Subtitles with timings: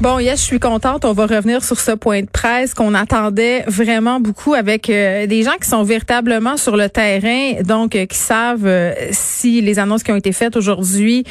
[0.00, 1.04] Bon, yes, je suis contente.
[1.04, 5.42] On va revenir sur ce point de presse qu'on attendait vraiment beaucoup avec euh, des
[5.42, 10.04] gens qui sont véritablement sur le terrain, donc euh, qui savent euh, si les annonces
[10.04, 11.24] qui ont été faites aujourd'hui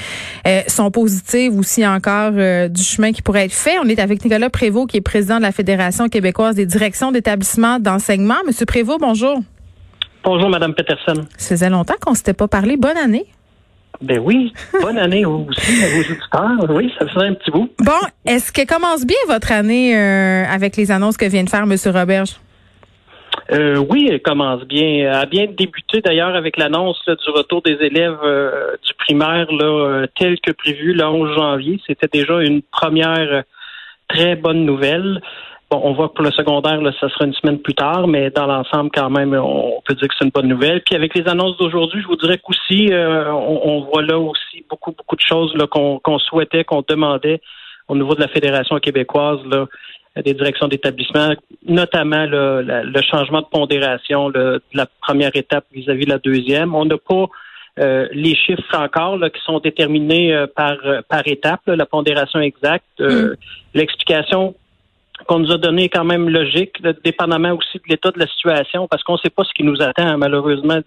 [0.68, 3.78] sont positives ou s'il y a encore du chemin qui pourrait être fait.
[3.82, 7.80] On est avec Nicolas Prévost, qui est président de la Fédération québécoise des directions d'établissements
[7.80, 8.36] d'enseignement.
[8.46, 9.40] Monsieur Prévost, bonjour.
[10.24, 11.26] Bonjour, Madame Peterson.
[11.38, 12.76] Ça faisait longtemps qu'on s'était pas parlé.
[12.76, 13.26] Bonne année.
[14.02, 16.76] Ben oui, bonne année aussi à vos auditeurs.
[16.76, 17.70] Oui, ça faisait un petit bout.
[17.80, 17.92] Bon,
[18.26, 21.76] est-ce que commence bien votre année euh, avec les annonces que vient de faire M.
[21.86, 22.36] Roberge?
[23.52, 25.08] Euh, oui, elle commence bien.
[25.08, 30.06] Elle a bien débuté d'ailleurs avec l'annonce du retour des élèves euh, du primaire là,
[30.16, 31.82] tel que prévu le 11 janvier.
[31.88, 33.44] C'était déjà une première
[34.08, 35.22] très bonne nouvelle.
[35.70, 38.30] Bon, on voit que pour le secondaire, là, ça sera une semaine plus tard, mais
[38.30, 40.82] dans l'ensemble, quand même, on peut dire que c'est une bonne nouvelle.
[40.82, 44.94] Puis avec les annonces d'aujourd'hui, je vous dirais qu'aussi, euh, on, voit là aussi beaucoup,
[44.94, 47.42] beaucoup de choses qu'on souhaitait, qu'on demandait
[47.90, 49.66] au niveau de la Fédération québécoise, là,
[50.24, 51.34] des directions d'établissement,
[51.68, 56.76] notamment le changement de pondération de la première étape vis-à-vis de la deuxième.
[56.76, 57.26] On n'a pas
[57.80, 60.78] euh, les chiffres encore là, qui sont déterminés euh, par,
[61.10, 62.86] par étape, la pondération exacte.
[63.00, 63.34] Mm.
[63.74, 64.56] L'explication
[65.26, 69.04] qu'on nous a donné quand même logique, dépendamment aussi de l'état de la situation, parce
[69.04, 70.80] qu'on ne sait pas ce qui nous attend, malheureusement,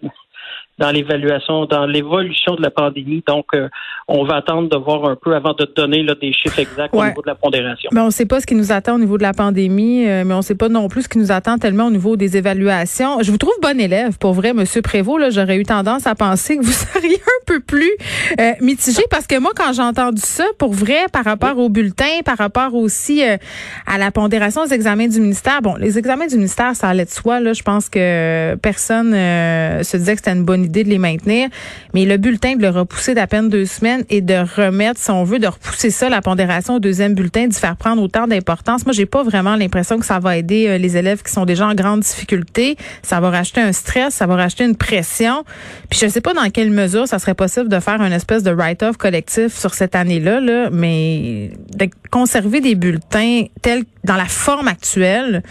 [0.77, 3.23] dans l'évaluation, dans l'évolution de la pandémie.
[3.27, 3.69] Donc, euh,
[4.07, 7.03] on va attendre de voir un peu avant de donner là, des chiffres exacts au
[7.03, 7.89] niveau de la pondération.
[7.93, 10.23] Mais on ne sait pas ce qui nous attend au niveau de la pandémie, euh,
[10.25, 12.35] mais on ne sait pas non plus ce qui nous attend tellement au niveau des
[12.37, 13.21] évaluations.
[13.21, 15.19] Je vous trouve bon élève, pour vrai, Monsieur Prévost.
[15.19, 17.91] Là, j'aurais eu tendance à penser que vous seriez un peu plus
[18.39, 22.21] euh, mitigé, parce que moi, quand j'ai entendu ça, pour vrai, par rapport au bulletin,
[22.25, 26.75] par rapport aussi à la pondération des examens du ministère, bon, les examens du ministère,
[26.75, 27.39] ça allait de soi.
[27.39, 31.49] Là, je pense que personne se disait que c'était une bonne idée de les maintenir.
[31.93, 35.23] Mais le bulletin de le repousser d'à peine deux semaines et de remettre, si on
[35.23, 38.85] veut, de repousser ça, la pondération au deuxième bulletin, d'y faire prendre autant d'importance.
[38.85, 41.67] Moi, j'ai pas vraiment l'impression que ça va aider euh, les élèves qui sont déjà
[41.67, 42.77] en grande difficulté.
[43.03, 45.43] Ça va racheter un stress, ça va racheter une pression.
[45.89, 48.51] Puis je sais pas dans quelle mesure ça serait possible de faire une espèce de
[48.51, 54.67] write-off collectif sur cette année-là, là, mais de conserver des bulletins tels dans la forme
[54.67, 55.43] actuelle,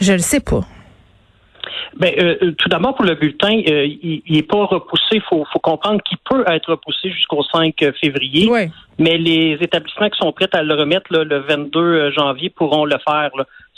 [0.00, 0.66] je le sais pas.
[1.96, 5.02] Ben, euh, euh, tout d'abord, pour le bulletin, euh, il n'est pas repoussé.
[5.12, 8.50] Il faut, comprendre qu'il peut être repoussé jusqu'au 5 février.
[8.98, 13.30] Mais les établissements qui sont prêts à le remettre le 22 janvier pourront le faire.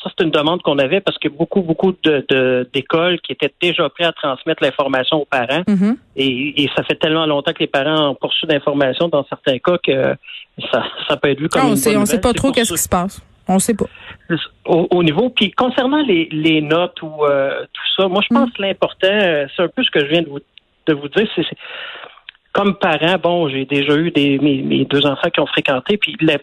[0.02, 3.88] Ça, c'est une demande qu'on avait parce que beaucoup, beaucoup de, d'écoles qui étaient déjà
[3.88, 5.62] prêts à transmettre l'information aux parents.
[5.68, 5.96] Mm-hmm.
[6.16, 10.16] et, ça fait tellement longtemps que les parents ont poursuivi d'informations dans certains cas que
[10.72, 12.72] ça, ça peut être vu comme on une sait, On ne sait pas trop qu'est-ce
[12.72, 13.22] qui se passe.
[13.48, 13.86] On sait pas.
[14.66, 18.52] Au, niveau, puis concernant les, les notes ou euh, tout ça, moi je pense mm.
[18.52, 20.38] que l'important, euh, c'est un peu ce que je viens de vous,
[20.86, 21.44] de vous dire, c'est
[22.52, 26.16] comme parent, bon, j'ai déjà eu des mes, mes, deux enfants qui ont fréquenté, puis
[26.20, 26.38] la,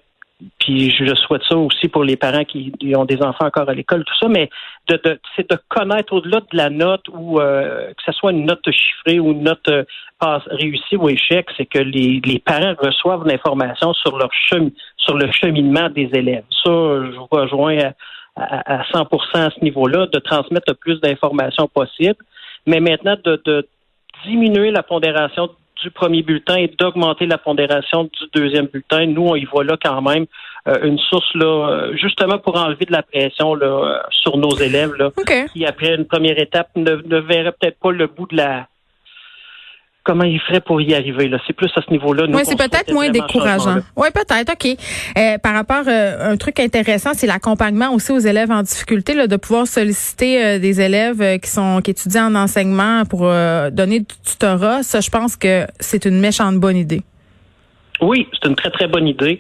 [0.60, 4.06] puis je souhaite ça aussi pour les parents qui ont des enfants encore à l'école,
[4.06, 4.50] tout ça, mais
[4.88, 8.46] de, de c'est de connaître au-delà de la note ou euh, que ce soit une
[8.46, 9.84] note chiffrée ou une note euh,
[10.22, 15.30] réussie ou échec, c'est que les, les parents reçoivent l'information sur leur chemin, sur le
[15.32, 16.46] cheminement des élèves.
[16.64, 17.78] Ça, je vous rejoins
[18.36, 22.18] à, à, 100% à ce niveau-là, de transmettre le plus d'informations possible,
[22.66, 23.68] mais maintenant de, de
[24.26, 25.50] diminuer la pondération
[25.82, 29.06] du premier bulletin et d'augmenter la pondération du deuxième bulletin.
[29.08, 30.26] Nous, on y voit là quand même
[30.68, 34.94] euh, une source là, euh, justement pour enlever de la pression là, sur nos élèves
[34.96, 35.12] là,
[35.54, 38.68] qui après une première étape ne, ne verraient peut-être pas le bout de la
[40.10, 41.28] comment il ferait pour y arriver.
[41.28, 41.38] Là.
[41.46, 42.26] C'est plus à ce niveau-là.
[42.30, 43.78] Oui, c'est peut-être moins décourageant.
[43.96, 44.54] Oui, peut-être.
[44.54, 44.76] OK.
[45.18, 49.28] Euh, par rapport, euh, un truc intéressant, c'est l'accompagnement aussi aux élèves en difficulté, là,
[49.28, 53.20] de pouvoir solliciter euh, des élèves euh, qui sont qui étudient en enseignement pour
[53.72, 54.82] donner du tutorat.
[54.82, 57.02] Ça, je pense que c'est une méchante bonne idée.
[58.02, 59.40] Oui, c'est une très, très bonne idée.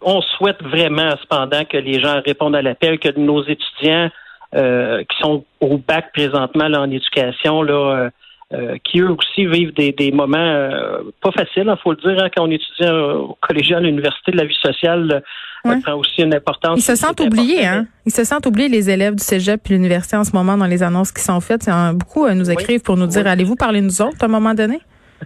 [0.00, 4.10] on souhaite vraiment, cependant, que les gens répondent à l'appel, que nos étudiants
[4.52, 8.10] qui sont au bac présentement là, en éducation, là,
[8.54, 11.96] euh, qui eux aussi vivent des, des moments euh, pas faciles, il hein, faut le
[11.96, 15.22] dire, hein, quand on étudie au collégial à l'université de la vie sociale,
[15.64, 16.78] prend aussi une importance.
[16.78, 17.86] Ils se sentent oubliés, hein?
[18.04, 20.82] Ils se sentent oubliés, les élèves du cégep et l'université en ce moment dans les
[20.82, 21.68] annonces qui sont faites.
[21.94, 24.80] Beaucoup nous écrivent pour nous dire allez-vous parler nous autres à un moment donné?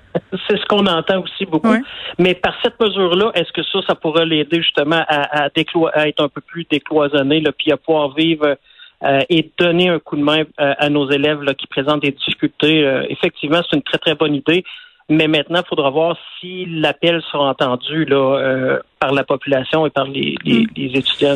[0.48, 1.74] C'est ce qu'on entend aussi beaucoup.
[2.18, 6.22] Mais par cette mesure-là, est-ce que ça, ça pourrait l'aider justement à, à, à, être
[6.22, 8.56] un peu plus décloisonné, là, puis à pouvoir vivre
[9.04, 12.12] euh, et donner un coup de main euh, à nos élèves là, qui présentent des
[12.12, 12.84] difficultés?
[12.84, 14.64] Euh, effectivement, c'est une très, très bonne idée.
[15.08, 20.06] Mais maintenant, il faudra voir si l'appel sera entendu là, par la population et par
[20.08, 20.96] les, les, mm.
[20.96, 21.34] étudiants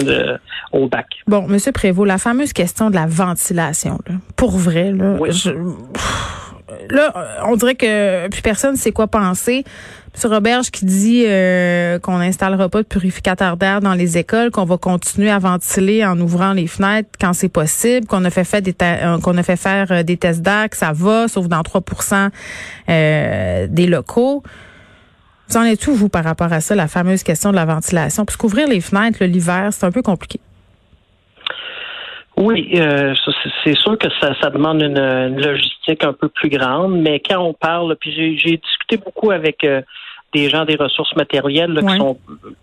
[0.73, 1.07] au bac.
[1.29, 5.51] Bon, Monsieur Prévost, la fameuse question de la ventilation, là, pour vrai, là, je
[6.91, 7.13] là,
[7.47, 9.65] on dirait que plus personne sait quoi penser.
[10.15, 10.33] M.
[10.33, 14.77] Roberge qui dit euh, qu'on n'installera pas de purificateur d'air dans les écoles, qu'on va
[14.77, 19.57] continuer à ventiler en ouvrant les fenêtres quand c'est possible, qu'on a fait, des euh,
[19.57, 22.31] faire euh, des tests d'air, que ça va, sauf dans 3%
[23.69, 24.43] des locaux.
[25.49, 28.25] Vous en êtes où, vous, par rapport à ça, la fameuse question de la ventilation?
[28.25, 30.41] Parce qu'ouvrir les fenêtres l'hiver, c'est un peu compliqué.
[32.41, 33.15] Oui, euh,
[33.65, 37.53] c'est sûr que ça, ça demande une, logistique un peu plus grande, mais quand on
[37.53, 39.83] parle, puis j'ai discuté beaucoup avec euh,
[40.33, 42.19] des gens des ressources matérielles qui sont,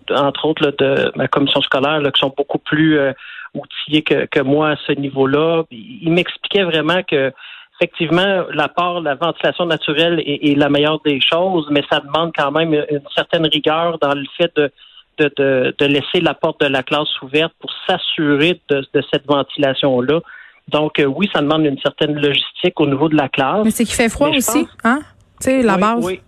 [0.10, 3.14] entre autres, de ma commission scolaire, qui sont beaucoup plus euh,
[3.54, 5.64] outillés que, que moi à ce niveau-là.
[5.70, 7.32] Ils m'expliquaient vraiment que
[7.80, 12.50] effectivement, l'apport, la ventilation naturelle est, est, la meilleure des choses, mais ça demande quand
[12.50, 14.72] même une certaine rigueur dans le fait de
[15.18, 20.22] de, de, laisser la porte de la classe ouverte pour s'assurer de, de, cette ventilation-là.
[20.70, 23.64] Donc, euh, oui, ça demande une certaine logistique au niveau de la classe.
[23.64, 25.00] Mais c'est qu'il fait froid aussi, hein?
[25.40, 26.04] Tu sais, la base.
[26.04, 26.20] Oui.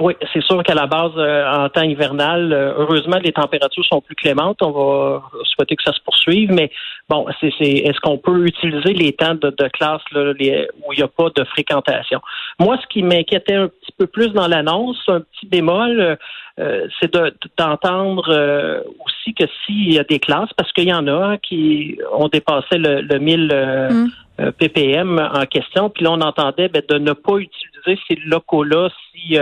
[0.00, 4.00] Oui, c'est sûr qu'à la base, euh, en temps hivernal, euh, heureusement, les températures sont
[4.00, 4.62] plus clémentes.
[4.62, 6.70] On va souhaiter que ça se poursuive, mais
[7.10, 11.08] bon, c'est, est-ce qu'on peut utiliser les temps de, classe là, où il n'y a
[11.08, 12.20] pas de fréquentation?
[12.58, 16.16] Moi, ce qui m'inquiétait un petit peu plus dans l'annonce, un petit bémol,
[16.58, 17.14] euh, c'est
[17.58, 22.28] d'entendre aussi que s'il y a des classes, parce qu'il y en a qui ont
[22.28, 24.52] dépassé le, le 1000 mm.
[24.52, 29.36] ppm en question, puis là, on entendait ben, de ne pas utiliser ces locaux-là si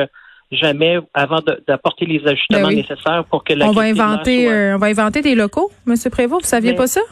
[0.50, 4.78] jamais avant d'apporter les ajustements ben nécessaires pour que la on va inventer euh, on
[4.78, 7.02] va inventer des locaux monsieur Prévost vous saviez ben, pas ça?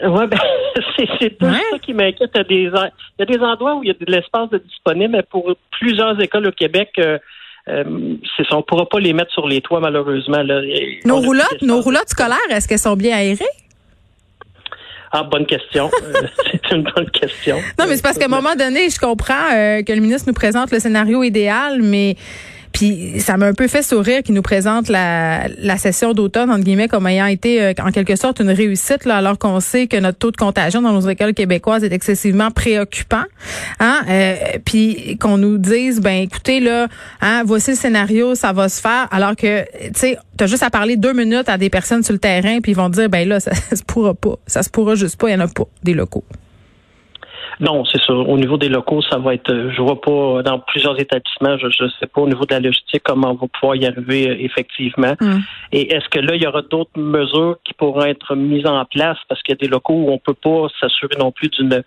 [0.00, 0.38] ben, ouais, ben,
[1.18, 2.30] c'est tout ça qui m'inquiète.
[2.50, 2.70] Il,
[3.18, 6.46] y a des endroits où il y a de l'espace disponible, mais pour plusieurs écoles
[6.46, 7.18] au Québec, euh,
[7.68, 7.84] euh,
[8.50, 10.42] on ne pourra pas les mettre sur les toits, malheureusement.
[10.42, 10.60] Là.
[11.04, 13.44] Nos roulottes, nos roulottes scolaires, est-ce qu'elles sont bien aérées?
[15.12, 15.90] Ah, bonne question.
[16.52, 17.56] c'est une bonne question.
[17.78, 20.70] Non, mais c'est parce qu'à un moment donné, je comprends que le ministre nous présente
[20.72, 22.16] le scénario idéal, mais
[22.76, 26.62] puis ça m'a un peu fait sourire qu'il nous présente la, la session d'automne, entre
[26.62, 29.96] guillemets, comme ayant été euh, en quelque sorte une réussite, là, alors qu'on sait que
[29.96, 33.22] notre taux de contagion dans nos écoles québécoises est excessivement préoccupant.
[33.80, 34.02] Hein?
[34.10, 36.88] Euh, puis qu'on nous dise, ben écoutez, là,
[37.22, 40.68] hein, voici le scénario, ça va se faire, alors que, tu sais, t'as juste à
[40.68, 43.40] parler deux minutes à des personnes sur le terrain, puis ils vont dire, ben là,
[43.40, 44.36] ça, ça se pourra pas.
[44.46, 46.24] Ça se pourra juste pas, il y en a pas, des locaux.
[47.60, 48.28] Non, c'est sûr.
[48.28, 49.70] Au niveau des locaux, ça va être.
[49.70, 51.56] Je vois pas dans plusieurs établissements.
[51.58, 54.28] Je ne sais pas au niveau de la logistique comment on va pouvoir y arriver
[54.28, 55.14] euh, effectivement.
[55.20, 55.38] Mm.
[55.72, 59.18] Et est-ce que là, il y aura d'autres mesures qui pourront être mises en place?
[59.28, 61.82] Parce qu'il y a des locaux où on peut pas s'assurer non plus d'une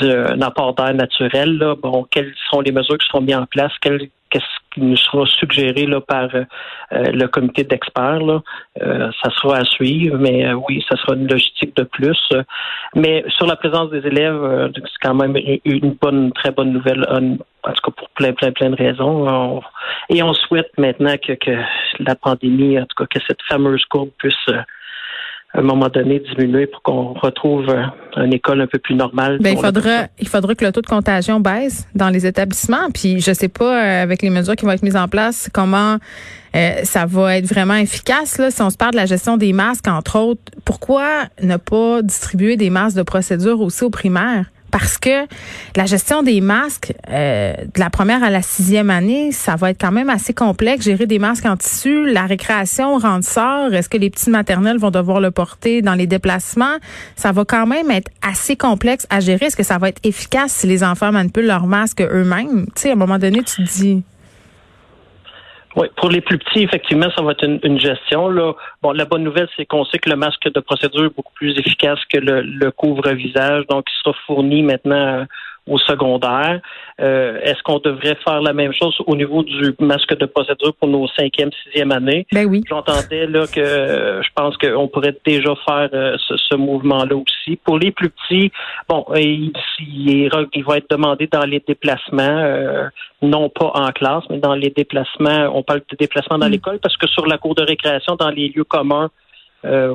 [0.00, 1.58] d'un apport d'air naturel.
[1.58, 1.74] Là.
[1.74, 3.72] Bon, quelles sont les mesures qui seront mises en place?
[3.80, 6.44] Quelles qu'est-ce qui nous sera suggéré là, par euh,
[6.90, 8.40] le comité d'experts.
[8.80, 12.18] Euh, ça sera à suivre, mais euh, oui, ça sera une logistique de plus.
[12.94, 17.72] mais sur la présence des élèves, c'est quand même une bonne, très bonne nouvelle, en
[17.72, 19.60] tout cas pour plein, plein, plein de raisons.
[20.08, 21.56] et on souhaite maintenant que, que,
[21.98, 24.48] la pandémie, en tout cas que cette fameuse courbe puisse
[25.54, 27.84] à un moment donné diminuer pour qu'on retrouve euh,
[28.24, 29.38] une école un peu plus normale.
[29.40, 32.90] Ben, il faudra, il faudra que le taux de contagion baisse dans les établissements.
[32.92, 35.98] Puis je sais pas euh, avec les mesures qui vont être mises en place comment
[36.54, 38.38] euh, ça va être vraiment efficace.
[38.38, 42.02] Là, si on se parle de la gestion des masques, entre autres, pourquoi ne pas
[42.02, 44.51] distribuer des masques de procédure aussi aux primaires?
[44.72, 45.26] Parce que
[45.76, 49.80] la gestion des masques euh, de la première à la sixième année, ça va être
[49.80, 50.86] quand même assez complexe.
[50.86, 53.72] Gérer des masques en tissu, la récréation rentre sort.
[53.72, 56.78] Est-ce que les petites maternelles vont devoir le porter dans les déplacements?
[57.14, 59.46] Ça va quand même être assez complexe à gérer.
[59.46, 62.66] Est-ce que ça va être efficace si les enfants manipulent leurs masques eux-mêmes?
[62.74, 64.02] Tu sais, à un moment donné, tu te dis.
[65.76, 68.28] Oui, pour les plus petits, effectivement, ça va être une, gestion.
[68.28, 68.52] Là.
[68.82, 71.58] Bon, la bonne nouvelle, c'est qu'on sait que le masque de procédure est beaucoup plus
[71.58, 75.26] efficace que le, couvre-visage, donc il sera fourni maintenant
[75.66, 76.60] au secondaire.
[77.00, 80.88] Euh, est-ce qu'on devrait faire la même chose au niveau du masque de procédure pour
[80.88, 82.26] nos cinquième, sixième années?
[82.32, 82.62] Ben oui.
[82.68, 87.56] J'entendais là que je pense qu'on pourrait déjà faire euh, ce, mouvement-là aussi.
[87.56, 88.52] Pour les plus petits,
[88.88, 90.28] bon, il, il,
[90.64, 92.88] va être demandé dans les déplacements, euh,
[93.22, 95.50] non pas en classe, mais dans les déplacements.
[95.54, 96.52] On parle de déplacements dans mm.
[96.52, 99.10] l'école parce que sur la cour de récréation, dans les lieux communs,
[99.64, 99.94] euh,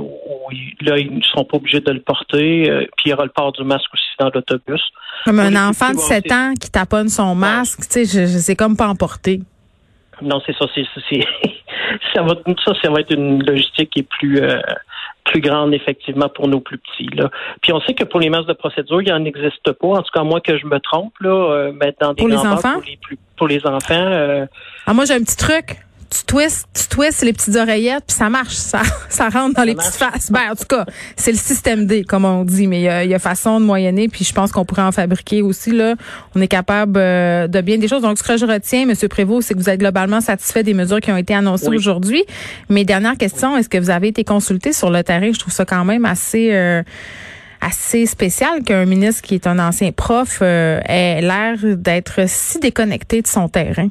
[0.82, 2.70] là, ils ne seront pas obligés de le porter.
[2.70, 4.82] Euh, puis il y aura le port du masque aussi dans l'autobus.
[5.26, 8.88] Comme un enfant de 7 ans qui taponne son masque, tu sais, sais comme pas
[8.88, 9.42] emporter.
[10.22, 10.66] Non, c'est ça.
[10.74, 10.84] C'est,
[12.16, 14.60] ça, va, ça, ça va être une logistique qui est plus euh,
[15.26, 17.10] plus grande effectivement pour nos plus petits.
[17.14, 17.30] Là.
[17.62, 19.88] Puis on sait que pour les masques de procédure, il en existe pas.
[19.88, 22.38] En tout cas, moi que je me trompe là, euh, mais dans des pour les
[22.38, 24.48] enfants, pour les, plus, pour les enfants.
[24.86, 28.30] ah moi j'ai un petit truc tu twists, tu twists les petites oreillettes, puis ça
[28.30, 30.32] marche, ça, ça rentre dans les petites faces.
[30.32, 30.86] Ben, en tout cas,
[31.16, 34.24] c'est le système D, comme on dit, mais il y a, façon de moyenner, puis
[34.24, 35.72] je pense qu'on pourrait en fabriquer aussi.
[35.72, 35.96] Là,
[36.36, 38.02] on est capable euh, de bien des choses.
[38.04, 41.02] Donc, ce que je retiens, Monsieur Prévost, c'est que vous êtes globalement satisfait des mesures
[41.02, 42.24] qui ont été annoncées aujourd'hui.
[42.70, 45.66] Mais dernière question, est-ce que vous avez été consulté sur le terrain Je trouve ça
[45.66, 46.50] quand même assez.
[46.54, 46.84] Euh,
[47.60, 53.22] assez spécial qu'un ministre qui est un ancien prof euh, ait l'air d'être si déconnecté
[53.22, 53.90] de son terrain.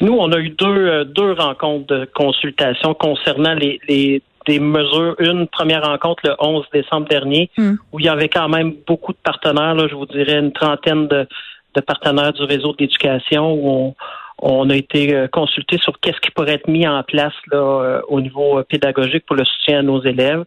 [0.00, 5.16] Nous, on a eu deux, euh, deux rencontres de consultation concernant les, les des mesures.
[5.18, 7.74] Une première rencontre le 11 décembre dernier, hmm.
[7.92, 11.08] où il y avait quand même beaucoup de partenaires, là, je vous dirais une trentaine
[11.08, 11.26] de,
[11.74, 13.94] de partenaires du réseau d'éducation où on,
[14.38, 18.00] on a été euh, consulté sur qu'est-ce qui pourrait être mis en place là, euh,
[18.08, 20.44] au niveau pédagogique pour le soutien à nos élèves.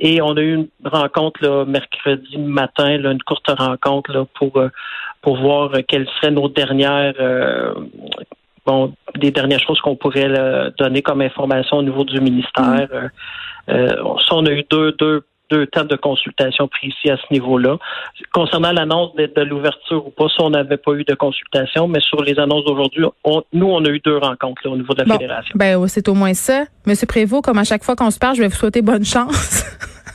[0.00, 4.62] Et on a eu une rencontre là, mercredi matin, là, une courte rencontre là, pour,
[5.22, 7.14] pour voir quelles seraient nos dernières
[8.66, 12.88] bon, des dernières choses qu'on pourrait donner comme information au niveau du ministère.
[12.90, 12.92] Mm.
[12.92, 13.08] Euh,
[13.70, 17.76] euh, on a eu deux, deux, deux temps de consultation précis à ce niveau-là.
[18.32, 22.22] Concernant l'annonce de, l'ouverture ou pas, ça, on n'avait pas eu de consultation, mais sur
[22.22, 23.04] les annonces d'aujourd'hui,
[23.52, 25.54] nous, on a eu deux rencontres au niveau de la fédération.
[25.54, 26.64] Ben, c'est au moins ça.
[26.86, 29.64] Monsieur Prévost, comme à chaque fois qu'on se parle, je vais vous souhaiter bonne chance.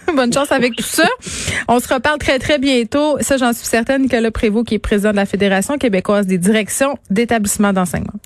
[0.15, 1.07] bonne chance avec tout ça.
[1.67, 3.17] On se reparle très, très bientôt.
[3.21, 4.03] Ça, j'en suis certaine.
[4.03, 8.19] Nicolas Prévost, qui est président de la Fédération québécoise des directions d'établissements d'enseignement.